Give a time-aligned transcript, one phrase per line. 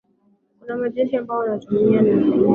[0.59, 2.33] kuna majeshi ambao wanatumika na raia